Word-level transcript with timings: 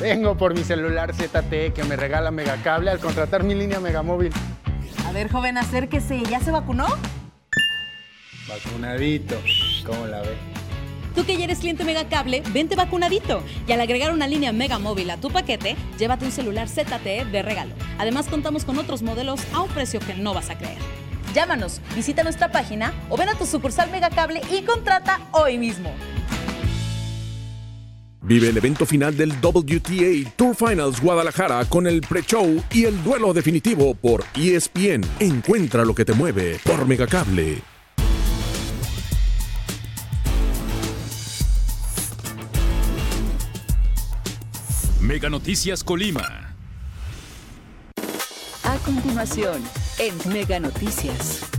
Vengo 0.00 0.36
por 0.36 0.54
mi 0.54 0.62
celular 0.62 1.14
ZTE 1.14 1.72
que 1.72 1.82
me 1.84 1.96
regala 1.96 2.30
Megacable 2.30 2.90
al 2.90 2.98
contratar 2.98 3.42
mi 3.44 3.54
línea 3.54 3.80
Megamóvil. 3.80 4.30
A 5.06 5.12
ver, 5.12 5.30
joven, 5.30 5.56
acérquese. 5.56 6.22
¿Ya 6.28 6.40
se 6.40 6.50
vacunó? 6.50 6.86
Vacunadito. 8.46 9.36
¿Cómo 9.86 10.06
la 10.06 10.20
ve? 10.20 10.36
Tú 11.14 11.24
que 11.24 11.38
ya 11.38 11.44
eres 11.44 11.60
cliente 11.60 11.82
Megacable, 11.82 12.42
vente 12.52 12.76
vacunadito. 12.76 13.42
Y 13.66 13.72
al 13.72 13.80
agregar 13.80 14.12
una 14.12 14.28
línea 14.28 14.52
Mega 14.52 14.78
Móvil 14.78 15.08
a 15.10 15.16
tu 15.16 15.30
paquete, 15.30 15.76
llévate 15.98 16.26
un 16.26 16.32
celular 16.32 16.68
ZTE 16.68 17.24
de 17.24 17.42
regalo. 17.42 17.72
Además, 17.98 18.26
contamos 18.28 18.66
con 18.66 18.78
otros 18.78 19.02
modelos 19.02 19.40
a 19.54 19.62
un 19.62 19.70
precio 19.70 19.98
que 20.00 20.12
no 20.12 20.34
vas 20.34 20.50
a 20.50 20.58
creer. 20.58 20.78
Llámanos, 21.34 21.80
visita 21.94 22.22
nuestra 22.22 22.52
página 22.52 22.92
o 23.08 23.16
ven 23.16 23.30
a 23.30 23.34
tu 23.34 23.46
sucursal 23.46 23.90
Megacable 23.90 24.42
y 24.50 24.62
contrata 24.62 25.20
hoy 25.32 25.56
mismo. 25.56 25.90
Vive 28.26 28.48
el 28.48 28.56
evento 28.56 28.84
final 28.84 29.16
del 29.16 29.30
WTA 29.40 30.32
Tour 30.34 30.56
Finals 30.56 31.00
Guadalajara 31.00 31.64
con 31.66 31.86
el 31.86 32.00
pre-show 32.00 32.60
y 32.72 32.84
el 32.84 33.00
duelo 33.04 33.32
definitivo 33.32 33.94
por 33.94 34.24
ESPN. 34.34 35.04
Encuentra 35.20 35.84
lo 35.84 35.94
que 35.94 36.04
te 36.04 36.12
mueve 36.12 36.58
por 36.64 36.86
Megacable. 36.88 37.62
Mega 45.00 45.30
Noticias 45.30 45.84
Colima. 45.84 46.56
A 48.64 48.76
continuación, 48.84 49.62
en 50.00 50.32
Mega 50.32 50.58
Noticias. 50.58 51.55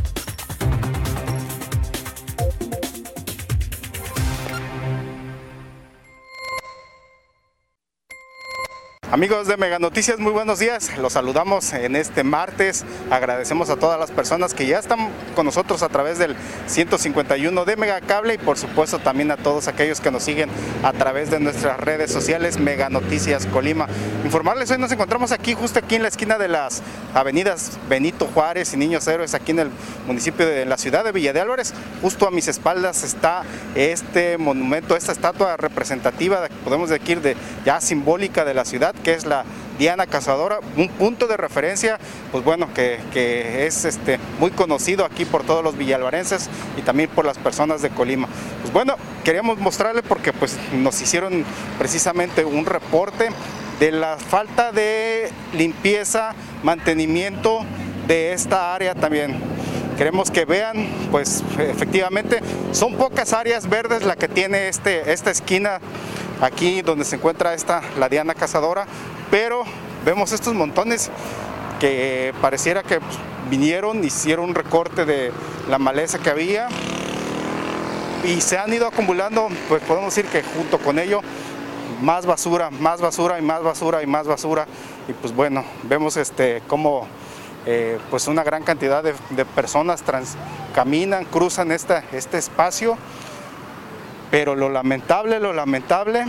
Amigos 9.09 9.47
de 9.47 9.55
Mega 9.55 9.79
Noticias, 9.79 10.20
muy 10.20 10.34
buenos 10.34 10.59
días. 10.59 10.97
Los 10.97 11.13
saludamos 11.13 11.71
en 11.71 11.95
este 11.95 12.25
martes. 12.25 12.83
Agradecemos 13.09 13.69
a 13.69 13.77
todas 13.77 13.97
las 13.97 14.11
personas 14.11 14.53
que 14.53 14.66
ya 14.66 14.80
están 14.80 15.11
con 15.33 15.45
nosotros 15.45 15.81
a 15.81 15.88
través 15.88 16.19
del 16.19 16.36
151 16.66 17.64
de 17.64 17.77
Mega 17.77 18.02
Cable 18.02 18.33
y 18.33 18.38
por 18.38 18.58
supuesto 18.58 18.99
también 18.99 19.31
a 19.31 19.38
todos 19.38 19.69
aquellos 19.69 20.02
que 20.02 20.11
nos 20.11 20.23
siguen 20.23 20.49
a 20.83 20.91
través 20.91 21.31
de 21.31 21.39
nuestras 21.39 21.80
redes 21.80 22.11
sociales 22.11 22.59
Mega 22.59 22.89
Noticias 22.89 23.45
Colima. 23.45 23.88
Informarles, 24.25 24.72
hoy 24.72 24.77
nos 24.77 24.91
encontramos 24.91 25.31
aquí 25.31 25.53
justo 25.53 25.80
aquí 25.80 25.95
en 25.95 26.02
la 26.02 26.09
esquina 26.09 26.38
de 26.38 26.49
las 26.49 26.83
avenidas 27.14 27.80
Benito 27.88 28.27
Juárez 28.33 28.73
y 28.73 28.77
Niños 28.77 29.08
Héroes 29.08 29.33
aquí 29.33 29.52
en 29.52 29.59
el 29.59 29.69
municipio 30.05 30.45
de 30.45 30.66
la 30.66 30.77
ciudad 30.77 31.05
de 31.05 31.14
Villa 31.14 31.31
de 31.31 31.39
Álvarez. 31.39 31.73
Justo 32.02 32.27
a 32.27 32.31
mis 32.31 32.49
espaldas 32.49 33.05
está 33.05 33.44
este 33.73 34.38
monumento, 34.38 34.97
esta 34.97 35.14
estatua 35.14 35.55
representativa, 35.55 36.49
podemos 36.66 36.89
decir, 36.89 37.21
de 37.21 37.38
ya 37.64 37.80
simbólica 37.80 38.44
de 38.44 38.53
la 38.53 38.66
ciudad 38.66 38.97
que 39.03 39.14
es 39.14 39.26
la 39.26 39.45
Diana 39.78 40.08
Cazadora, 40.08 40.59
un 40.76 40.90
punto 40.90 41.28
de 41.28 41.38
referencia, 41.38 42.00
pues 42.31 42.44
bueno, 42.44 42.67
que, 42.73 43.66
es 43.66 43.86
este, 43.86 44.20
muy 44.39 44.52
conocido 44.52 45.06
aquí 45.06 45.26
por 45.26 45.44
todos 45.44 45.64
los 45.64 45.78
villalvarenses 45.78 46.50
y 46.78 46.81
también 46.81 47.09
por 47.09 47.26
las 47.26 47.38
personas 47.38 47.81
de 47.81 47.89
Colima. 47.89 48.28
Pues 48.62 48.73
bueno, 48.73 48.95
queríamos 49.23 49.59
mostrarle 49.59 50.02
porque 50.02 50.34
pues 50.34 50.58
nos 50.73 51.02
hicieron 51.02 51.45
precisamente 51.78 52.44
un 52.45 52.66
reporte 52.66 53.30
de 53.80 53.92
la 53.92 54.17
falta 54.17 54.72
de 54.72 55.30
limpieza, 55.54 56.34
mantenimiento 56.64 57.59
de 58.08 58.34
esta 58.34 58.73
área 58.73 58.95
también. 58.95 59.39
Queremos 59.98 60.30
que 60.30 60.45
vean, 60.45 60.88
pues 61.11 61.44
efectivamente, 61.58 62.39
son 62.72 62.95
pocas 62.95 63.34
áreas 63.34 63.67
verdes 63.67 64.04
la 64.04 64.16
que 64.16 64.28
tiene 64.28 64.67
este, 64.67 65.11
esta 65.11 65.32
esquina 65.32 65.80
aquí 66.41 66.81
donde 66.81 67.05
se 67.05 67.16
encuentra 67.16 67.53
esta, 67.53 67.81
la 67.97 68.09
Diana 68.09 68.35
Cazadora, 68.35 68.85
pero 69.31 69.63
vemos 70.05 70.31
estos 70.31 70.53
montones 70.53 71.09
que 71.80 72.33
pareciera 72.41 72.83
que 72.83 72.99
vinieron, 73.49 74.03
hicieron 74.03 74.49
un 74.49 74.55
recorte 74.55 75.05
de 75.05 75.31
la 75.69 75.77
maleza 75.77 76.19
que 76.19 76.30
había 76.30 76.67
y 78.23 78.42
se 78.42 78.58
han 78.58 78.73
ido 78.73 78.87
acumulando, 78.87 79.47
pues 79.70 79.81
podemos 79.83 80.14
decir 80.14 80.30
que 80.30 80.43
junto 80.43 80.80
con 80.80 80.99
ello 80.99 81.21
más 82.02 82.26
basura, 82.26 82.70
más 82.70 83.02
basura 83.02 83.39
y 83.39 83.42
más 83.42 83.64
basura 83.64 84.03
y 84.03 84.08
más 84.08 84.27
basura. 84.27 84.67
Y 85.08 85.14
pues 85.14 85.33
bueno, 85.33 85.64
vemos 85.83 86.17
este 86.17 86.61
cómo 86.67 87.08
eh, 87.65 87.99
pues 88.09 88.27
una 88.27 88.43
gran 88.43 88.64
cantidad 88.64 89.03
de, 89.03 89.45
personas 89.45 90.03
caminan, 90.73 91.26
cruzan 91.26 91.71
esta, 91.71 92.03
este 92.11 92.37
espacio 92.37 92.97
pero 94.32 94.55
lo 94.55 94.70
lamentable, 94.70 95.39
lo 95.39 95.54
lamentable, 95.54 96.26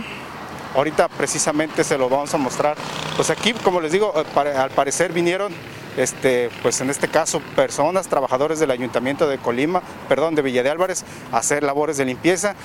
ahorita 0.75 1.07
precisamente 1.07 1.83
se 1.83 1.97
lo 1.97 2.09
vamos 2.09 2.33
a 2.33 2.37
mostrar. 2.37 2.77
Pues 3.15 3.29
aquí, 3.29 3.53
como 3.53 3.81
les 3.81 3.91
digo, 3.91 4.13
eh, 4.15 4.53
al 4.55 4.69
parecer 4.71 5.11
vinieron, 5.11 5.53
este, 5.97 6.49
pues 6.61 6.79
en 6.81 6.89
este 6.89 7.07
caso, 7.07 7.41
personas, 7.55 8.07
trabajadores 8.07 8.59
del 8.59 8.71
Ayuntamiento 8.71 9.27
de 9.27 9.37
Colima, 9.37 9.81
perdón, 10.07 10.35
de 10.35 10.41
Villa 10.41 10.63
de 10.63 10.69
Álvarez, 10.69 11.03
a 11.31 11.37
hacer 11.37 11.63
labores 11.63 11.97
de 11.97 12.05
limpieza. 12.05 12.55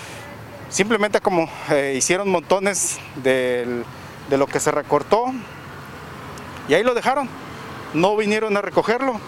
Simplemente 0.69 1.21
como 1.21 1.49
eh, 1.71 1.95
hicieron 1.97 2.29
montones 2.31 2.99
de 3.23 3.85
lo 4.31 4.47
que 4.47 4.59
se 4.59 4.71
recortó 4.71 5.33
y 6.69 6.75
ahí 6.75 6.83
lo 6.83 6.95
dejaron. 6.95 7.29
No 7.93 8.17
vinieron 8.17 8.57
a 8.57 8.63
recogerlo. 8.63 9.21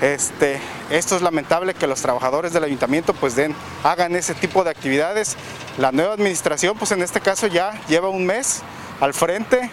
Este, 0.00 0.60
esto 0.90 1.16
es 1.16 1.22
lamentable 1.22 1.74
que 1.74 1.88
los 1.88 2.00
trabajadores 2.00 2.52
del 2.52 2.62
ayuntamiento 2.62 3.14
pues 3.14 3.34
den, 3.34 3.54
hagan 3.82 4.14
ese 4.14 4.34
tipo 4.34 4.62
de 4.62 4.70
actividades. 4.70 5.36
La 5.76 5.90
nueva 5.90 6.14
administración 6.14 6.76
pues 6.78 6.92
en 6.92 7.02
este 7.02 7.20
caso 7.20 7.48
ya 7.48 7.72
lleva 7.88 8.08
un 8.08 8.24
mes 8.24 8.62
al 9.00 9.12
frente, 9.12 9.70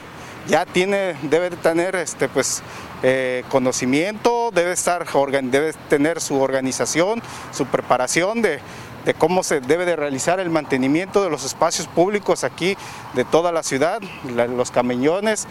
ya 0.47 0.65
tiene, 0.65 1.15
debe 1.23 1.51
tener 1.51 1.95
este, 1.95 2.27
pues, 2.27 2.63
eh, 3.03 3.43
conocimiento, 3.49 4.51
debe, 4.51 4.71
estar, 4.71 5.05
debe 5.43 5.73
tener 5.89 6.21
su 6.21 6.39
organización, 6.39 7.21
su 7.51 7.65
preparación 7.67 8.41
de, 8.41 8.59
de 9.05 9.13
cómo 9.13 9.43
se 9.43 9.61
debe 9.61 9.85
de 9.85 9.95
realizar 9.95 10.39
el 10.39 10.49
mantenimiento 10.49 11.23
de 11.23 11.29
los 11.29 11.43
espacios 11.43 11.87
públicos 11.87 12.43
aquí 12.43 12.77
de 13.13 13.25
toda 13.25 13.51
la 13.51 13.63
ciudad, 13.63 14.01
los 14.33 14.71
camellones, 14.71 15.47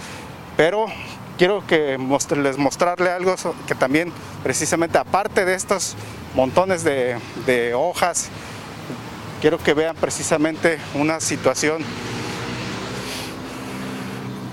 pero 0.56 0.86
quiero 1.38 1.66
que 1.66 1.98
les 2.36 2.58
mostrarle 2.58 3.10
algo 3.10 3.34
que 3.66 3.74
también 3.74 4.12
precisamente 4.42 4.98
aparte 4.98 5.44
de 5.44 5.54
estos 5.54 5.96
montones 6.34 6.84
de, 6.84 7.74
hojas, 7.74 8.28
quiero 9.40 9.58
que 9.58 9.74
vean 9.74 9.96
precisamente 9.96 10.78
una 10.94 11.20
situación 11.20 11.82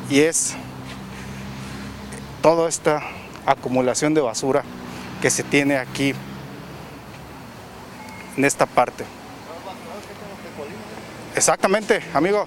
y 0.10 0.22
es 0.22 0.56
toda 2.42 2.68
esta 2.68 3.02
acumulación 3.46 4.14
de 4.14 4.22
basura 4.22 4.64
que 5.22 5.30
se 5.30 5.44
tiene 5.44 5.78
aquí 5.78 6.14
en 8.38 8.46
esta 8.46 8.66
parte. 8.66 9.06
Exactamente, 11.36 12.02
amigo. 12.14 12.46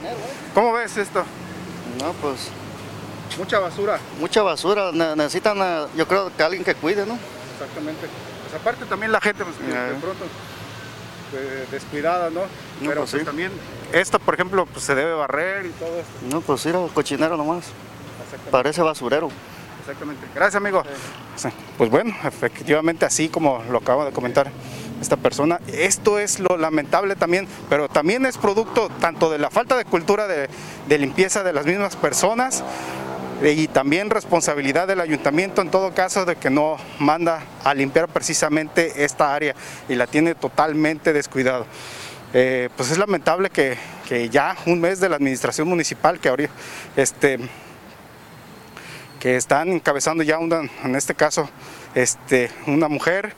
¿Cómo 0.53 0.72
ves 0.72 0.97
esto? 0.97 1.25
No, 2.01 2.12
pues 2.15 2.51
Mucha 3.38 3.58
basura. 3.58 3.98
Mucha 4.18 4.42
basura, 4.42 4.92
necesitan, 4.92 5.58
eh, 5.58 5.86
yo 5.96 6.06
creo 6.06 6.30
que 6.36 6.42
alguien 6.42 6.64
que 6.64 6.74
cuide, 6.74 7.04
¿no? 7.06 7.18
Exactamente. 7.54 8.06
Pues 8.42 8.60
aparte 8.60 8.84
también 8.84 9.12
la 9.12 9.20
gente, 9.20 9.44
pues, 9.44 9.58
de 9.58 9.94
pronto 10.00 10.24
descuidada, 11.70 12.30
¿no? 12.30 12.42
Pero 12.80 13.00
pues, 13.02 13.10
pues 13.10 13.24
también 13.24 13.50
esto, 13.92 14.18
por 14.18 14.34
ejemplo, 14.34 14.66
pues 14.66 14.84
se 14.84 14.94
debe 14.94 15.14
barrer 15.14 15.66
y 15.66 15.70
todo 15.70 15.98
esto. 15.98 16.12
No, 16.30 16.40
pues 16.40 16.60
sí, 16.60 16.70
cochinero 16.92 17.36
nomás. 17.36 17.66
Parece 18.50 18.82
basurero. 18.82 19.30
Exactamente. 19.80 20.26
Gracias, 20.34 20.56
amigo. 20.56 20.82
Pues 21.76 21.91
bueno, 21.91 22.14
efectivamente, 22.24 23.04
así 23.04 23.28
como 23.28 23.62
lo 23.70 23.78
acabo 23.78 24.04
de 24.04 24.12
comentar 24.12 24.50
esta 25.00 25.16
persona, 25.16 25.60
esto 25.66 26.18
es 26.18 26.41
lo 26.41 26.56
lamentable 26.56 27.16
también, 27.16 27.46
pero 27.68 27.88
también 27.88 28.24
es 28.24 28.38
producto 28.38 28.88
tanto 29.00 29.30
de 29.30 29.38
la 29.38 29.50
falta 29.50 29.76
de 29.76 29.84
cultura 29.84 30.26
de, 30.26 30.48
de 30.88 30.98
limpieza 30.98 31.42
de 31.42 31.52
las 31.52 31.66
mismas 31.66 31.96
personas, 31.96 32.64
y 33.52 33.68
también 33.68 34.10
responsabilidad 34.10 34.88
del 34.88 35.00
ayuntamiento 35.00 35.60
en 35.60 35.70
todo 35.70 35.94
caso 35.94 36.24
de 36.24 36.36
que 36.36 36.50
no 36.50 36.76
manda 36.98 37.42
a 37.62 37.74
limpiar 37.74 38.08
precisamente 38.08 39.04
esta 39.04 39.34
área 39.34 39.54
y 39.88 39.94
la 39.94 40.06
tiene 40.06 40.34
totalmente 40.34 41.12
descuidado. 41.12 41.66
Eh, 42.32 42.68
pues 42.76 42.91
es 42.91 42.98
lamentable 42.98 43.50
que, 43.50 43.76
ya 44.30 44.56
un 44.66 44.80
mes 44.80 45.00
de 45.00 45.08
la 45.08 45.16
administración 45.16 45.68
municipal 45.68 46.20
que 46.20 46.28
ahorita 46.28 46.52
este, 46.96 47.38
que 49.18 49.36
están 49.36 49.70
encabezando 49.70 50.22
ya 50.22 50.38
en 50.38 50.94
este 50.94 51.14
caso 51.14 51.48
este, 51.94 52.50
una 52.66 52.88
mujer 52.88 53.34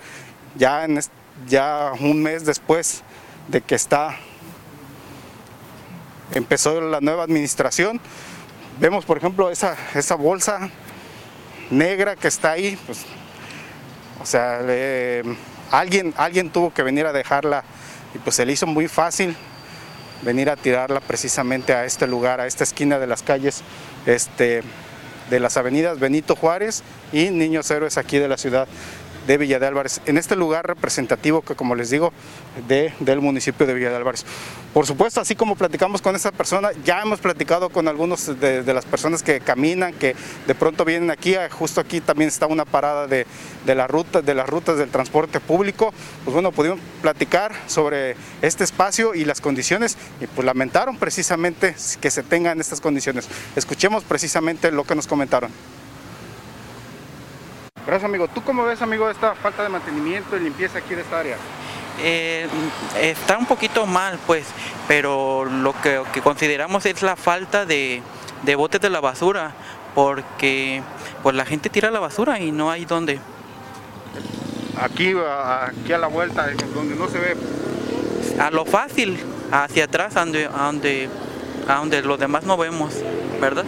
ya, 0.56 0.84
en 0.84 1.00
ya 1.46 1.92
un 2.00 2.22
mes 2.22 2.44
después 2.44 3.02
de 3.48 3.60
que 3.60 3.74
está 3.74 4.18
empezó 6.34 6.80
la 6.80 7.00
nueva 7.00 7.24
administración 7.24 8.00
Vemos, 8.78 9.06
por 9.06 9.16
ejemplo, 9.16 9.50
esa, 9.50 9.74
esa 9.94 10.16
bolsa 10.16 10.68
negra 11.70 12.14
que 12.14 12.28
está 12.28 12.52
ahí, 12.52 12.78
pues, 12.84 13.06
o 14.20 14.26
sea, 14.26 14.60
alguien, 15.70 16.12
alguien 16.18 16.50
tuvo 16.50 16.74
que 16.74 16.82
venir 16.82 17.06
a 17.06 17.12
dejarla 17.12 17.64
y 18.14 18.18
pues 18.18 18.36
se 18.36 18.44
le 18.44 18.52
hizo 18.52 18.66
muy 18.66 18.86
fácil 18.86 19.34
venir 20.22 20.50
a 20.50 20.56
tirarla 20.56 21.00
precisamente 21.00 21.72
a 21.72 21.86
este 21.86 22.06
lugar, 22.06 22.40
a 22.40 22.46
esta 22.46 22.64
esquina 22.64 22.98
de 22.98 23.06
las 23.06 23.22
calles 23.22 23.62
este, 24.04 24.62
de 25.30 25.40
las 25.40 25.56
avenidas 25.56 25.98
Benito 25.98 26.36
Juárez 26.36 26.82
y 27.12 27.30
Niños 27.30 27.70
Héroes 27.70 27.96
aquí 27.96 28.18
de 28.18 28.28
la 28.28 28.36
ciudad 28.36 28.68
de 29.26 29.38
Villa 29.38 29.58
de 29.58 29.66
Álvarez, 29.66 30.00
en 30.06 30.18
este 30.18 30.36
lugar 30.36 30.66
representativo 30.66 31.42
que 31.42 31.54
como 31.54 31.74
les 31.74 31.90
digo, 31.90 32.12
de, 32.68 32.92
del 33.00 33.20
municipio 33.20 33.66
de 33.66 33.74
Villa 33.74 33.90
de 33.90 33.96
Álvarez. 33.96 34.24
Por 34.72 34.86
supuesto, 34.86 35.20
así 35.20 35.34
como 35.34 35.56
platicamos 35.56 36.02
con 36.02 36.14
esa 36.16 36.32
persona, 36.32 36.70
ya 36.84 37.00
hemos 37.00 37.20
platicado 37.20 37.70
con 37.70 37.88
algunos 37.88 38.38
de, 38.40 38.62
de 38.62 38.74
las 38.74 38.84
personas 38.84 39.22
que 39.22 39.40
caminan, 39.40 39.94
que 39.94 40.14
de 40.46 40.54
pronto 40.54 40.84
vienen 40.84 41.10
aquí, 41.10 41.34
ah, 41.34 41.48
justo 41.50 41.80
aquí 41.80 42.00
también 42.00 42.28
está 42.28 42.46
una 42.46 42.64
parada 42.64 43.06
de, 43.06 43.26
de, 43.64 43.74
la 43.74 43.86
ruta, 43.86 44.22
de 44.22 44.34
las 44.34 44.48
rutas 44.48 44.76
del 44.76 44.90
transporte 44.90 45.40
público, 45.40 45.92
pues 46.24 46.34
bueno, 46.34 46.52
pudimos 46.52 46.78
platicar 47.00 47.52
sobre 47.66 48.16
este 48.42 48.64
espacio 48.64 49.14
y 49.14 49.24
las 49.24 49.40
condiciones 49.40 49.96
y 50.20 50.26
pues 50.26 50.44
lamentaron 50.44 50.98
precisamente 50.98 51.74
que 52.00 52.10
se 52.10 52.22
tengan 52.22 52.60
estas 52.60 52.80
condiciones. 52.80 53.28
Escuchemos 53.56 54.04
precisamente 54.04 54.70
lo 54.70 54.84
que 54.84 54.94
nos 54.94 55.06
comentaron. 55.06 55.50
Gracias 57.86 58.04
amigo. 58.04 58.26
¿Tú 58.26 58.42
cómo 58.42 58.64
ves 58.64 58.82
amigo 58.82 59.08
esta 59.08 59.34
falta 59.36 59.62
de 59.62 59.68
mantenimiento 59.68 60.36
y 60.36 60.40
limpieza 60.40 60.78
aquí 60.78 60.94
de 60.94 61.02
esta 61.02 61.20
área? 61.20 61.36
Eh, 62.02 62.48
está 63.00 63.38
un 63.38 63.46
poquito 63.46 63.86
mal 63.86 64.18
pues, 64.26 64.46
pero 64.88 65.44
lo 65.44 65.72
que, 65.80 66.02
que 66.12 66.20
consideramos 66.20 66.84
es 66.84 67.02
la 67.02 67.16
falta 67.16 67.64
de, 67.64 68.02
de, 68.42 68.54
botes 68.56 68.80
de 68.80 68.90
la 68.90 69.00
basura, 69.00 69.52
porque 69.94 70.82
pues 71.22 71.36
la 71.36 71.46
gente 71.46 71.70
tira 71.70 71.90
la 71.90 72.00
basura 72.00 72.40
y 72.40 72.50
no 72.50 72.70
hay 72.70 72.84
dónde. 72.84 73.20
Aquí, 74.82 75.14
aquí 75.16 75.92
a 75.92 75.98
la 75.98 76.08
vuelta, 76.08 76.50
donde 76.74 76.96
no 76.96 77.08
se 77.08 77.18
ve. 77.18 77.36
A 78.38 78.50
lo 78.50 78.66
fácil, 78.66 79.18
hacia 79.52 79.84
atrás, 79.84 80.12
donde, 80.12 80.48
donde, 80.48 81.08
donde 81.66 82.02
los 82.02 82.18
demás 82.18 82.44
no 82.44 82.56
vemos, 82.56 82.94
¿verdad? 83.40 83.64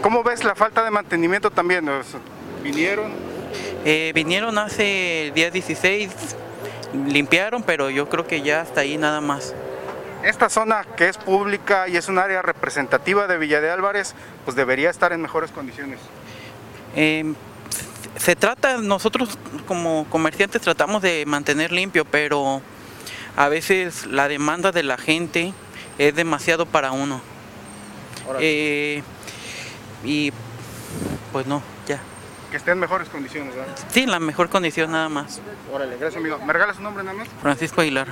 ¿Cómo 0.00 0.22
ves 0.22 0.44
la 0.44 0.54
falta 0.54 0.82
de 0.84 0.90
mantenimiento 0.90 1.50
también? 1.50 1.88
¿Vinieron? 2.62 3.12
Eh, 3.84 4.12
vinieron 4.14 4.58
hace 4.58 5.32
día 5.34 5.50
16, 5.50 6.10
limpiaron, 7.06 7.62
pero 7.62 7.90
yo 7.90 8.08
creo 8.08 8.26
que 8.26 8.42
ya 8.42 8.60
hasta 8.60 8.82
ahí 8.82 8.96
nada 8.96 9.20
más. 9.20 9.54
Esta 10.22 10.50
zona 10.50 10.84
que 10.96 11.08
es 11.08 11.16
pública 11.16 11.88
y 11.88 11.96
es 11.96 12.08
un 12.08 12.18
área 12.18 12.42
representativa 12.42 13.26
de 13.26 13.38
Villa 13.38 13.60
de 13.60 13.70
Álvarez, 13.70 14.14
pues 14.44 14.56
debería 14.56 14.90
estar 14.90 15.12
en 15.12 15.22
mejores 15.22 15.50
condiciones. 15.50 15.98
Eh, 16.94 17.32
se 18.16 18.36
trata, 18.36 18.78
nosotros 18.78 19.38
como 19.66 20.06
comerciantes 20.10 20.60
tratamos 20.60 21.00
de 21.00 21.24
mantener 21.26 21.72
limpio, 21.72 22.04
pero 22.04 22.60
a 23.36 23.48
veces 23.48 24.06
la 24.06 24.28
demanda 24.28 24.72
de 24.72 24.82
la 24.82 24.98
gente 24.98 25.54
es 25.96 26.14
demasiado 26.14 26.66
para 26.66 26.92
uno. 26.92 27.22
Eh, 28.40 29.02
y 30.04 30.32
pues 31.32 31.46
no, 31.46 31.62
ya. 31.88 32.00
Que 32.50 32.56
esté 32.56 32.72
en 32.72 32.80
mejores 32.80 33.08
condiciones, 33.08 33.54
¿verdad? 33.54 33.76
Sí, 33.90 34.06
la 34.06 34.18
mejor 34.18 34.48
condición 34.48 34.90
nada 34.90 35.08
más. 35.08 35.40
Órale, 35.72 35.96
gracias 35.96 36.16
amigo. 36.20 36.38
¿Me 36.44 36.52
regalas 36.52 36.76
su 36.76 36.82
nombre 36.82 37.04
nada 37.04 37.16
más? 37.16 37.28
Francisco 37.40 37.80
Aguilar. 37.80 38.08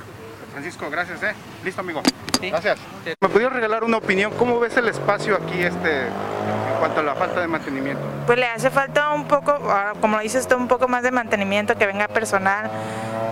Francisco, 0.51 0.89
gracias, 0.89 1.21
¿eh? 1.23 1.33
Listo, 1.63 1.81
amigo. 1.81 2.01
Sí. 2.39 2.49
Gracias. 2.49 2.79
Sí. 3.05 3.13
¿Me 3.19 3.29
pudieron 3.29 3.53
regalar 3.53 3.83
una 3.83 3.97
opinión? 3.97 4.31
¿Cómo 4.37 4.59
ves 4.59 4.77
el 4.77 4.87
espacio 4.87 5.35
aquí 5.35 5.61
este, 5.61 6.07
en 6.07 6.79
cuanto 6.79 7.01
a 7.01 7.03
la 7.03 7.15
falta 7.15 7.41
de 7.41 7.47
mantenimiento? 7.47 8.01
Pues 8.25 8.39
le 8.39 8.47
hace 8.47 8.69
falta 8.69 9.09
un 9.09 9.27
poco, 9.27 9.51
ah, 9.51 9.93
como 9.99 10.17
lo 10.17 10.23
dices 10.23 10.47
tú, 10.47 10.55
un 10.55 10.67
poco 10.67 10.87
más 10.87 11.03
de 11.03 11.11
mantenimiento, 11.11 11.77
que 11.77 11.85
venga 11.85 12.07
personal, 12.07 12.71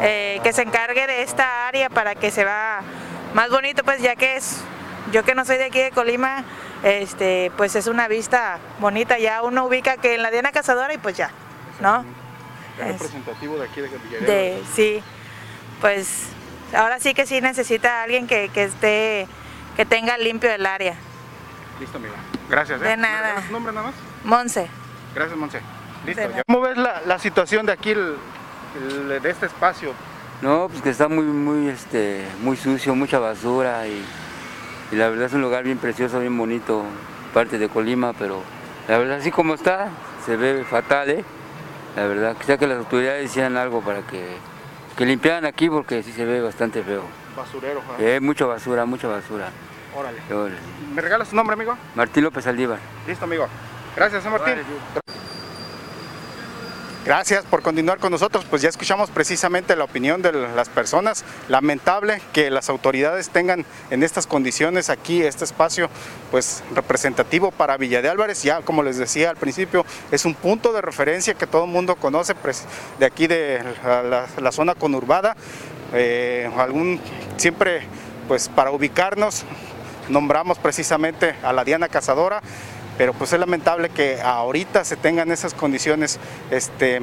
eh, 0.01 0.39
que 0.43 0.53
se 0.53 0.61
encargue 0.61 1.07
de 1.07 1.23
esta 1.23 1.67
área 1.67 1.89
para 1.89 2.15
que 2.15 2.31
se 2.31 2.43
va 2.43 2.81
más 3.33 3.49
bonito, 3.49 3.83
pues 3.83 4.01
ya 4.01 4.15
que 4.15 4.35
es, 4.35 4.61
yo 5.11 5.23
que 5.23 5.35
no 5.35 5.45
soy 5.45 5.57
de 5.57 5.65
aquí 5.65 5.79
de 5.79 5.91
Colima, 5.91 6.43
este, 6.83 7.51
pues 7.57 7.75
es 7.75 7.87
una 7.87 8.07
vista 8.07 8.59
bonita, 8.79 9.17
ya 9.17 9.41
uno 9.41 9.65
ubica 9.65 9.97
que 9.97 10.15
en 10.15 10.23
la 10.23 10.31
Diana 10.31 10.51
Cazadora 10.51 10.93
y 10.93 10.97
pues 10.97 11.17
ya, 11.17 11.31
¿no? 11.79 12.05
Es 12.79 12.93
representativo 12.93 13.57
de 13.57 13.65
aquí 13.65 13.81
de 13.81 13.87
Villarreal. 13.87 14.25
De, 14.25 14.63
sí, 14.73 15.01
pues 15.81 16.27
ahora 16.75 16.99
sí 16.99 17.13
que 17.13 17.25
sí 17.25 17.41
necesita 17.41 18.03
alguien 18.03 18.27
que, 18.27 18.49
que 18.49 18.63
esté, 18.65 19.27
que 19.75 19.85
tenga 19.85 20.17
limpio 20.17 20.51
el 20.51 20.65
área. 20.65 20.95
Listo, 21.79 21.97
amiga. 21.97 22.15
Gracias. 22.49 22.81
¿eh? 22.81 22.85
De 22.85 22.97
nada. 22.97 23.41
¿Tu 23.47 23.51
nombre 23.51 23.73
nada 23.73 23.87
más? 23.87 23.95
Monse. 24.23 24.67
Gracias, 25.15 25.37
Monse. 25.37 25.61
Listo. 26.05 26.21
¿Cómo 26.45 26.61
ves 26.61 26.77
la, 26.77 27.01
la 27.05 27.19
situación 27.19 27.65
de 27.65 27.71
aquí, 27.71 27.91
el, 27.91 28.15
el, 28.75 29.21
de 29.21 29.29
este 29.29 29.47
espacio? 29.47 29.93
No, 30.41 30.67
pues 30.69 30.81
que 30.83 30.89
está 30.91 31.07
muy, 31.07 31.25
muy, 31.25 31.69
este, 31.69 32.27
muy 32.41 32.57
sucio, 32.57 32.93
mucha 32.93 33.17
basura 33.17 33.87
y, 33.87 34.05
y, 34.91 34.95
la 34.95 35.09
verdad 35.09 35.25
es 35.25 35.33
un 35.33 35.41
lugar 35.41 35.63
bien 35.63 35.77
precioso, 35.77 36.19
bien 36.19 36.37
bonito, 36.37 36.83
parte 37.33 37.57
de 37.57 37.69
Colima, 37.69 38.13
pero 38.13 38.41
la 38.87 38.97
verdad 38.97 39.17
así 39.17 39.31
como 39.31 39.53
está, 39.53 39.89
se 40.25 40.35
ve 40.37 40.63
fatal, 40.63 41.09
¿eh? 41.09 41.25
La 41.95 42.05
verdad, 42.05 42.35
quizá 42.39 42.57
que 42.57 42.67
las 42.67 42.77
autoridades 42.77 43.25
hicieran 43.25 43.57
algo 43.57 43.81
para 43.81 44.01
que, 44.01 44.37
que 44.95 45.05
limpiaran 45.05 45.45
aquí 45.45 45.69
porque 45.69 46.03
sí 46.03 46.11
se 46.11 46.25
ve 46.25 46.41
bastante 46.41 46.83
feo. 46.83 47.03
Basurero, 47.35 47.81
¿eh? 47.99 48.19
mucha 48.21 48.45
basura, 48.45 48.85
mucha 48.85 49.07
basura. 49.07 49.49
Órale. 49.95 50.19
Órale. 50.31 50.57
¿Me 50.93 51.01
regalas 51.01 51.29
tu 51.29 51.35
nombre, 51.35 51.55
amigo? 51.55 51.75
Martín 51.95 52.23
López 52.23 52.45
Aldívar. 52.45 52.79
Listo, 53.07 53.25
amigo. 53.25 53.47
Gracias, 53.95 54.23
¿eh, 54.25 54.29
Martín. 54.29 54.53
Vale, 54.53 55.06
Gracias 57.07 57.45
por 57.45 57.61
continuar 57.61 57.99
con 57.99 58.11
nosotros, 58.11 58.43
pues 58.49 58.61
ya 58.61 58.67
escuchamos 58.67 59.09
precisamente 59.09 59.77
la 59.77 59.85
opinión 59.85 60.21
de 60.21 60.33
las 60.33 60.67
personas. 60.67 61.23
Lamentable 61.47 62.21
que 62.33 62.51
las 62.51 62.67
autoridades 62.67 63.29
tengan 63.29 63.65
en 63.91 64.03
estas 64.03 64.27
condiciones 64.27 64.89
aquí 64.89 65.23
este 65.23 65.45
espacio 65.45 65.89
pues 66.31 66.65
representativo 66.75 67.51
para 67.51 67.77
Villa 67.77 68.01
de 68.01 68.09
Álvarez. 68.09 68.43
Ya 68.43 68.59
como 68.59 68.83
les 68.83 68.97
decía 68.97 69.29
al 69.29 69.37
principio, 69.37 69.85
es 70.11 70.25
un 70.25 70.33
punto 70.33 70.73
de 70.73 70.81
referencia 70.81 71.33
que 71.35 71.47
todo 71.47 71.63
el 71.63 71.71
mundo 71.71 71.95
conoce 71.95 72.35
pues, 72.35 72.65
de 72.99 73.05
aquí 73.05 73.25
de 73.25 73.63
la, 74.37 74.51
zona 74.51 74.75
conurbada. 74.75 75.37
Eh, 75.93 76.51
siempre 77.37 77.83
pues 78.27 78.49
para 78.49 78.71
ubicarnos 78.71 79.45
nombramos 80.09 80.57
precisamente 80.57 81.35
a 81.41 81.53
la 81.53 81.63
Diana 81.63 81.87
Cazadora 81.87 82.41
pero 82.97 83.13
pues 83.13 83.33
es 83.33 83.39
lamentable 83.39 83.89
que 83.89 84.21
ahorita 84.21 84.83
se 84.83 84.97
tengan 84.97 85.31
esas 85.31 85.53
condiciones 85.53 86.19
este, 86.51 87.01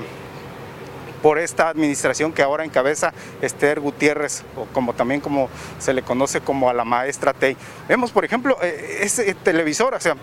por 1.23 1.38
esta 1.38 1.69
administración 1.69 2.32
que 2.32 2.43
ahora 2.43 2.64
encabeza 2.64 3.14
Esther 3.41 3.81
Gutiérrez, 3.81 4.43
o 4.56 4.67
como 4.67 4.93
también 4.93 5.20
como 5.20 5.49
se 5.79 5.94
le 5.94 6.02
conoce 6.02 6.41
como 6.41 6.69
a 6.69 6.75
la 6.75 6.85
maestra 6.85 7.32
Tey. 7.32 7.56
Vemos, 7.88 8.11
por 8.11 8.25
ejemplo, 8.25 8.58
ese 8.61 9.32
televisor, 9.35 9.94
o 9.94 10.00
sea, 10.00 10.17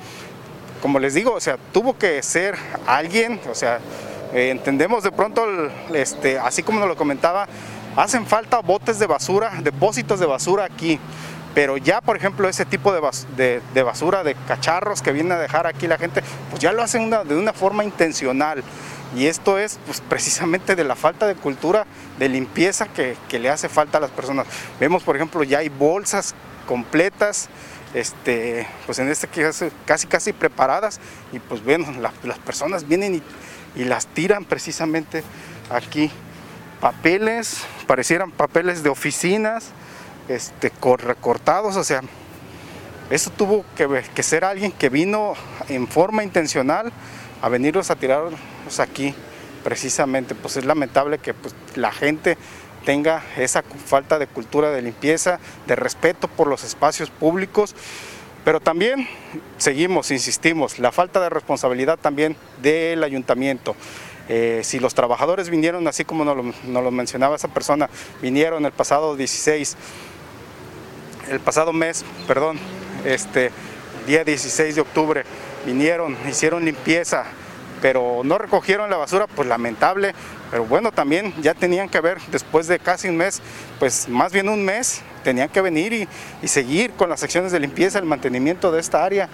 como 0.81 1.00
les 1.00 1.13
digo, 1.13 1.33
o 1.33 1.39
sea, 1.39 1.57
tuvo 1.71 1.98
que 1.98 2.22
ser 2.22 2.55
alguien, 2.86 3.39
o 3.50 3.55
sea, 3.55 3.79
eh, 4.34 4.50
entendemos 4.50 5.03
de 5.03 5.12
pronto, 5.12 5.45
este, 5.93 6.38
así 6.38 6.63
como 6.63 6.79
nos 6.79 6.88
lo 6.88 6.95
comentaba, 6.95 7.48
hacen 7.95 8.25
falta 8.25 8.60
botes 8.60 9.00
de 9.00 9.07
basura, 9.07 9.53
depósitos 9.62 10.19
de 10.19 10.25
basura 10.25 10.65
aquí 10.65 11.00
pero 11.53 11.77
ya 11.77 12.01
por 12.01 12.15
ejemplo 12.15 12.48
ese 12.48 12.65
tipo 12.65 12.93
de, 12.93 13.00
bas 13.00 13.27
de, 13.36 13.62
de, 13.74 13.84
basura, 13.84 14.24
de 14.24 14.36
cacharros 14.48 15.01
que 15.01 15.12
viene 15.12 15.34
a 15.34 15.39
dejar 15.39 15.67
aquí 15.67 15.88
la 15.88 15.98
gente, 15.98 16.24
pues 16.50 16.62
ya 16.62 16.72
lo 16.72 16.81
hacen 16.81 17.03
una, 17.03 17.24
de 17.24 17.36
una 17.36 17.53
forma 17.53 17.84
intencional. 17.84 18.63
Y 19.15 19.25
esto 19.25 19.58
es 19.58 19.77
pues, 19.86 20.01
precisamente 20.01 20.75
de 20.75 20.86
la 20.86 20.96
falta 20.96 21.27
de 21.27 21.36
cultura 21.36 21.86
de 22.17 22.29
limpieza 22.29 22.88
que, 22.88 23.17
le 23.31 23.50
hace 23.50 23.67
falta 23.67 23.98
a 23.98 24.01
las 24.01 24.12
personas. 24.12 24.48
Vemos 24.79 25.03
por 25.03 25.15
ejemplo 25.15 25.43
ya 25.43 25.60
hay 25.60 25.70
bolsas 25.70 26.34
completas, 26.67 27.50
este, 27.93 28.65
pues 28.86 29.00
en 29.00 29.10
este 29.10 29.27
caso 29.27 29.70
casi 29.86 30.08
casi 30.08 30.31
preparadas 30.31 31.01
y 31.34 31.39
pues 31.39 31.63
ven, 31.65 32.01
la, 32.01 32.13
las 32.24 32.39
personas 32.39 32.88
vienen 32.88 33.15
y, 33.15 33.81
y 33.81 33.84
las 33.84 34.08
tiran 34.08 34.46
precisamente 34.46 35.24
aquí. 35.70 36.10
Papeles, 36.79 37.62
parecieran 37.86 38.31
papeles 38.31 38.81
de 38.81 38.89
oficinas, 38.89 39.72
este, 40.27 40.71
recortados, 40.97 41.75
o 41.75 41.83
sea, 41.83 42.01
eso 43.09 43.29
tuvo 43.29 43.65
que, 43.75 44.03
que, 44.15 44.23
ser 44.23 44.45
alguien 44.45 44.71
que 44.71 44.89
vino 44.89 45.33
en 45.67 45.87
forma 45.87 46.23
intencional 46.23 46.91
a 47.41 47.49
venirlos 47.49 47.91
a 47.91 47.95
tirarlos 47.95 48.39
aquí, 48.79 49.13
precisamente, 49.63 50.35
pues 50.35 50.57
es 50.57 50.65
lamentable 50.65 51.19
que 51.19 51.33
pues, 51.33 51.53
la 51.75 51.91
gente 51.91 52.37
tenga 52.85 53.23
esa 53.37 53.63
falta 53.63 54.17
de 54.17 54.27
cultura 54.27 54.71
de 54.71 54.81
limpieza, 54.81 55.39
de 55.67 55.75
respeto 55.75 56.27
por 56.27 56.47
los 56.47 56.63
espacios 56.63 57.09
públicos, 57.09 57.75
pero 58.43 58.59
también 58.59 59.07
seguimos, 59.57 60.09
insistimos, 60.11 60.79
la 60.79 60.91
falta 60.91 61.21
de 61.21 61.29
responsabilidad 61.29 61.99
también 61.99 62.35
del 62.61 63.03
ayuntamiento. 63.03 63.75
Eh, 64.29 64.61
si 64.63 64.79
los 64.79 64.93
trabajadores 64.93 65.49
vinieron, 65.49 65.87
así 65.87 66.05
como 66.05 66.23
nos 66.23 66.37
nos 66.63 66.83
lo 66.83 66.91
mencionaba 66.91 67.35
esa 67.35 67.49
persona, 67.49 67.89
vinieron 68.21 68.65
el 68.65 68.71
pasado 68.71 69.15
16 69.15 69.75
el 71.29 71.39
pasado 71.39 71.73
mes, 71.73 72.03
perdón, 72.27 72.59
este 73.05 73.51
día 74.07 74.23
16 74.23 74.75
de 74.75 74.81
octubre, 74.81 75.23
vinieron, 75.65 76.17
hicieron 76.29 76.65
limpieza, 76.65 77.25
pero 77.81 78.21
no 78.23 78.37
recogieron 78.37 78.89
la 78.89 78.97
basura, 78.97 79.27
pues 79.27 79.47
lamentable, 79.47 80.13
pero 80.49 80.65
bueno, 80.65 80.91
también 80.91 81.33
ya 81.41 81.53
tenían 81.53 81.89
que 81.89 81.97
haber, 81.97 82.19
después 82.31 82.67
de 82.67 82.79
casi 82.79 83.09
un 83.09 83.17
mes, 83.17 83.41
pues 83.79 84.07
más 84.07 84.31
bien 84.31 84.49
un 84.49 84.63
mes, 84.63 85.01
tenían 85.23 85.49
que 85.49 85.61
venir 85.61 85.93
y, 85.93 86.07
y 86.41 86.47
seguir 86.47 86.91
con 86.91 87.09
las 87.09 87.19
secciones 87.19 87.51
de 87.51 87.59
limpieza, 87.59 87.99
el 87.99 88.05
mantenimiento 88.05 88.71
de 88.71 88.79
esta 88.79 89.03
área 89.03 89.29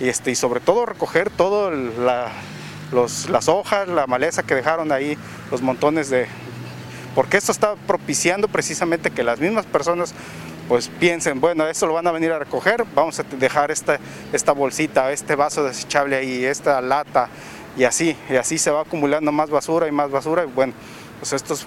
y, 0.00 0.08
este, 0.08 0.30
y 0.30 0.34
sobre 0.34 0.60
todo 0.60 0.86
recoger 0.86 1.30
los, 1.38 3.28
las 3.28 3.48
hojas, 3.48 3.86
la 3.86 4.06
maleza 4.06 4.42
que 4.42 4.54
dejaron 4.54 4.90
ahí, 4.90 5.16
los 5.50 5.62
montones 5.62 6.10
de... 6.10 6.26
Porque 7.14 7.36
esto 7.36 7.52
está 7.52 7.74
propiciando 7.74 8.48
precisamente 8.48 9.10
que 9.10 9.22
las 9.22 9.40
mismas 9.40 9.66
personas 9.66 10.14
pues 10.70 10.86
piensen, 10.86 11.40
bueno, 11.40 11.66
esto 11.66 11.88
lo 11.88 11.94
van 11.94 12.06
a 12.06 12.12
venir 12.12 12.30
a 12.30 12.38
recoger, 12.38 12.84
vamos 12.94 13.18
a 13.18 13.24
dejar 13.24 13.72
esta, 13.72 13.98
bolsita, 14.52 15.10
este 15.10 15.34
vaso 15.34 15.64
desechable 15.64 16.14
ahí, 16.14 16.44
esta 16.44 16.80
lata, 16.80 17.28
y 17.76 17.82
así, 17.82 18.16
y 18.28 18.36
así 18.36 18.56
se 18.56 18.70
va 18.70 18.82
acumulando 18.82 19.32
más 19.32 19.50
basura 19.50 19.88
y 19.88 19.90
más 19.90 20.12
basura, 20.12 20.44
y 20.44 20.46
bueno, 20.46 20.72
pues 21.18 21.32
esto 21.32 21.54
es 21.54 21.66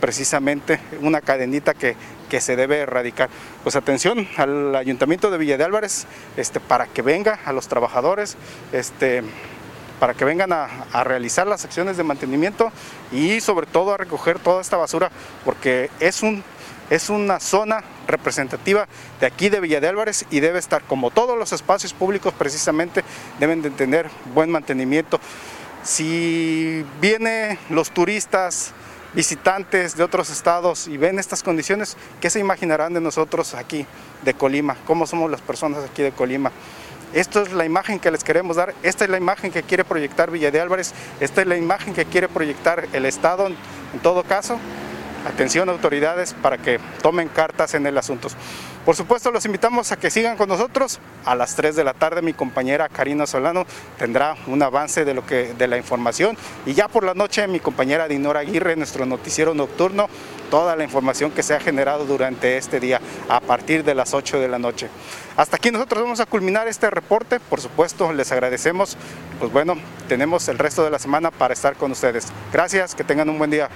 precisamente 0.00 0.78
una 1.00 1.20
cadenita 1.20 1.74
que, 1.74 1.96
que 2.30 2.40
se 2.40 2.54
debe 2.54 2.78
erradicar. 2.78 3.28
Pues 3.64 3.74
atención 3.74 4.28
al 4.36 4.76
Ayuntamiento 4.76 5.32
de 5.32 5.38
Villa 5.38 5.58
de 5.58 5.64
Álvarez, 5.64 6.06
este, 6.36 6.60
para 6.60 6.86
que 6.86 7.02
venga 7.02 7.40
a 7.44 7.52
los 7.52 7.66
trabajadores, 7.66 8.36
este, 8.70 9.24
para 9.98 10.14
que 10.14 10.24
vengan 10.24 10.52
a, 10.52 10.68
realizar 11.02 11.46
las 11.46 11.64
acciones 11.64 11.96
de 11.96 12.04
mantenimiento 12.04 12.70
y 13.10 13.40
sobre 13.40 13.66
todo 13.66 13.94
a 13.94 13.96
recoger 13.96 14.38
toda 14.38 14.60
esta 14.60 14.76
basura, 14.76 15.10
porque 15.44 15.90
es 15.98 16.22
un 16.22 16.44
es 16.90 17.08
una 17.08 17.40
zona 17.40 17.82
representativa 18.06 18.86
de 19.20 19.26
aquí 19.26 19.48
de 19.48 19.60
Villa 19.60 19.80
de 19.80 19.88
Álvarez 19.88 20.26
y 20.30 20.40
debe 20.40 20.58
estar, 20.58 20.82
como 20.82 21.10
todos 21.10 21.38
los 21.38 21.52
espacios 21.52 21.92
públicos 21.92 22.34
precisamente, 22.36 23.02
deben 23.38 23.62
de 23.62 23.70
tener 23.70 24.10
buen 24.34 24.50
mantenimiento. 24.50 25.20
Si 25.82 26.84
vienen 27.00 27.58
los 27.70 27.90
turistas, 27.90 28.72
visitantes 29.14 29.96
de 29.96 30.02
otros 30.02 30.28
estados 30.30 30.88
y 30.88 30.96
ven 30.96 31.18
estas 31.18 31.42
condiciones, 31.42 31.96
¿qué 32.20 32.30
se 32.30 32.40
imaginarán 32.40 32.94
de 32.94 33.00
nosotros 33.00 33.54
aquí 33.54 33.86
de 34.24 34.34
Colima? 34.34 34.76
¿Cómo 34.86 35.06
somos 35.06 35.30
las 35.30 35.40
personas 35.40 35.84
aquí 35.84 36.02
de 36.02 36.12
Colima? 36.12 36.50
Esto 37.12 37.42
es 37.42 37.52
la 37.52 37.64
imagen 37.64 38.00
que 38.00 38.10
les 38.10 38.24
queremos 38.24 38.56
dar, 38.56 38.74
esta 38.82 39.04
es 39.04 39.10
la 39.10 39.18
imagen 39.18 39.52
que 39.52 39.62
quiere 39.62 39.84
proyectar 39.84 40.32
Villa 40.32 40.50
de 40.50 40.60
Álvarez, 40.60 40.92
esta 41.20 41.42
es 41.42 41.46
la 41.46 41.56
imagen 41.56 41.94
que 41.94 42.06
quiere 42.06 42.28
proyectar 42.28 42.88
el 42.92 43.06
Estado 43.06 43.46
en 43.46 44.00
todo 44.02 44.24
caso 44.24 44.58
Atención 45.24 45.68
autoridades 45.70 46.34
para 46.34 46.58
que 46.58 46.78
tomen 47.02 47.28
cartas 47.28 47.74
en 47.74 47.86
el 47.86 47.96
asunto. 47.96 48.28
Por 48.84 48.94
supuesto 48.94 49.30
los 49.30 49.46
invitamos 49.46 49.90
a 49.90 49.96
que 49.96 50.10
sigan 50.10 50.36
con 50.36 50.50
nosotros. 50.50 51.00
A 51.24 51.34
las 51.34 51.56
3 51.56 51.74
de 51.74 51.84
la 51.84 51.94
tarde 51.94 52.20
mi 52.20 52.34
compañera 52.34 52.90
Karina 52.90 53.26
Solano 53.26 53.64
tendrá 53.98 54.36
un 54.46 54.62
avance 54.62 55.06
de, 55.06 55.14
lo 55.14 55.24
que, 55.24 55.54
de 55.54 55.66
la 55.66 55.78
información 55.78 56.36
y 56.66 56.74
ya 56.74 56.88
por 56.88 57.04
la 57.04 57.14
noche 57.14 57.46
mi 57.48 57.60
compañera 57.60 58.06
Dinora 58.06 58.40
Aguirre, 58.40 58.76
nuestro 58.76 59.06
noticiero 59.06 59.54
nocturno, 59.54 60.08
toda 60.50 60.76
la 60.76 60.84
información 60.84 61.30
que 61.30 61.42
se 61.42 61.54
ha 61.54 61.60
generado 61.60 62.04
durante 62.04 62.58
este 62.58 62.78
día 62.78 63.00
a 63.30 63.40
partir 63.40 63.82
de 63.82 63.94
las 63.94 64.12
8 64.12 64.38
de 64.38 64.48
la 64.48 64.58
noche. 64.58 64.90
Hasta 65.38 65.56
aquí 65.56 65.70
nosotros 65.70 66.02
vamos 66.02 66.20
a 66.20 66.26
culminar 66.26 66.68
este 66.68 66.90
reporte, 66.90 67.40
por 67.40 67.62
supuesto 67.62 68.12
les 68.12 68.30
agradecemos, 68.30 68.98
pues 69.40 69.50
bueno, 69.50 69.76
tenemos 70.06 70.46
el 70.48 70.58
resto 70.58 70.84
de 70.84 70.90
la 70.90 70.98
semana 70.98 71.30
para 71.30 71.54
estar 71.54 71.76
con 71.76 71.90
ustedes. 71.90 72.26
Gracias, 72.52 72.94
que 72.94 73.04
tengan 73.04 73.30
un 73.30 73.38
buen 73.38 73.50
día. 73.50 73.70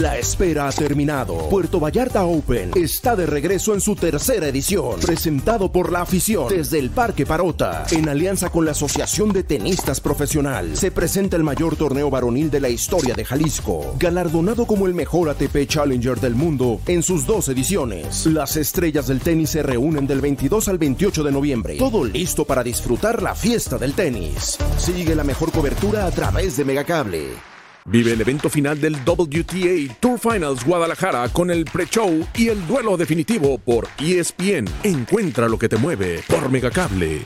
La 0.00 0.18
espera 0.18 0.68
ha 0.68 0.72
terminado. 0.72 1.48
Puerto 1.48 1.80
Vallarta 1.80 2.22
Open 2.26 2.72
está 2.74 3.16
de 3.16 3.24
regreso 3.24 3.72
en 3.72 3.80
su 3.80 3.96
tercera 3.96 4.46
edición, 4.46 5.00
presentado 5.00 5.72
por 5.72 5.90
la 5.90 6.02
afición 6.02 6.48
desde 6.50 6.78
el 6.78 6.90
Parque 6.90 7.24
Parota, 7.24 7.86
en 7.90 8.06
alianza 8.06 8.50
con 8.50 8.66
la 8.66 8.72
Asociación 8.72 9.32
de 9.32 9.42
Tenistas 9.42 10.02
Profesional. 10.02 10.76
Se 10.76 10.90
presenta 10.90 11.36
el 11.36 11.44
mayor 11.44 11.76
torneo 11.76 12.10
varonil 12.10 12.50
de 12.50 12.60
la 12.60 12.68
historia 12.68 13.14
de 13.14 13.24
Jalisco, 13.24 13.94
galardonado 13.98 14.66
como 14.66 14.86
el 14.86 14.92
mejor 14.92 15.30
ATP 15.30 15.66
Challenger 15.66 16.20
del 16.20 16.34
mundo 16.34 16.78
en 16.86 17.02
sus 17.02 17.24
dos 17.24 17.48
ediciones. 17.48 18.26
Las 18.26 18.58
estrellas 18.58 19.06
del 19.06 19.20
tenis 19.20 19.48
se 19.48 19.62
reúnen 19.62 20.06
del 20.06 20.20
22 20.20 20.68
al 20.68 20.76
28 20.76 21.24
de 21.24 21.32
noviembre. 21.32 21.76
Todo 21.78 22.04
listo 22.04 22.44
para 22.44 22.62
disfrutar 22.62 23.22
la 23.22 23.34
fiesta 23.34 23.78
del 23.78 23.94
tenis. 23.94 24.58
Sigue 24.76 25.14
la 25.14 25.24
mejor 25.24 25.52
cobertura 25.52 26.04
a 26.04 26.10
través 26.10 26.58
de 26.58 26.66
Megacable. 26.66 27.55
Vive 27.88 28.14
el 28.14 28.20
evento 28.20 28.50
final 28.50 28.80
del 28.80 28.96
WTA 29.06 29.94
Tour 30.00 30.18
Finals 30.18 30.64
Guadalajara 30.64 31.28
con 31.28 31.52
el 31.52 31.64
pre-show 31.64 32.26
y 32.34 32.48
el 32.48 32.66
duelo 32.66 32.96
definitivo 32.96 33.58
por 33.58 33.86
ESPN. 33.98 34.68
Encuentra 34.82 35.48
lo 35.48 35.56
que 35.56 35.68
te 35.68 35.76
mueve 35.76 36.20
por 36.26 36.50
Megacable. 36.50 37.24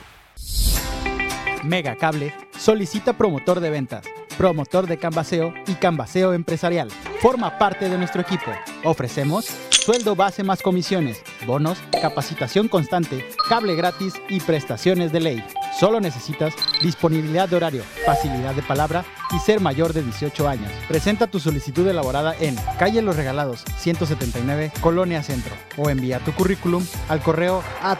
Megacable 1.63 2.35
solicita 2.59 3.17
promotor 3.17 3.59
de 3.59 3.71
ventas, 3.71 4.05
promotor 4.37 4.85
de 4.85 4.97
canvaseo 4.97 5.51
y 5.65 5.73
canvaseo 5.73 6.33
empresarial. 6.33 6.89
Forma 7.21 7.57
parte 7.57 7.89
de 7.89 7.97
nuestro 7.97 8.21
equipo. 8.21 8.51
Ofrecemos 8.83 9.45
sueldo 9.69 10.15
base 10.15 10.43
más 10.43 10.61
comisiones, 10.61 11.23
bonos, 11.47 11.79
capacitación 12.03 12.67
constante, 12.67 13.25
cable 13.49 13.75
gratis 13.75 14.13
y 14.29 14.39
prestaciones 14.39 15.11
de 15.11 15.21
ley. 15.21 15.43
Solo 15.81 15.99
necesitas 15.99 16.53
disponibilidad 16.83 17.49
de 17.49 17.55
horario, 17.55 17.83
facilidad 18.05 18.53
de 18.53 18.61
palabra 18.61 19.03
y 19.35 19.39
ser 19.39 19.59
mayor 19.61 19.93
de 19.93 20.03
18 20.03 20.47
años. 20.47 20.71
Presenta 20.87 21.25
tu 21.25 21.39
solicitud 21.39 21.87
elaborada 21.87 22.35
en 22.39 22.55
Calle 22.77 23.01
Los 23.01 23.15
Regalados, 23.15 23.63
179, 23.79 24.71
Colonia 24.79 25.23
Centro, 25.23 25.55
o 25.77 25.89
envía 25.89 26.19
tu 26.19 26.33
currículum 26.33 26.85
al 27.09 27.23
correo 27.23 27.63
a 27.81 27.99